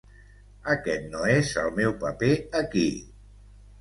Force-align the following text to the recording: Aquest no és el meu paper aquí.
Aquest 0.75 1.03
no 1.11 1.21
és 1.33 1.51
el 1.65 1.69
meu 1.81 1.93
paper 2.05 2.31
aquí. 2.65 2.87